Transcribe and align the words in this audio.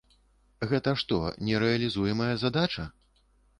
Гэта 0.71 0.93
што, 1.01 1.19
нерэалізуемая 1.51 2.33
задача? 2.47 2.91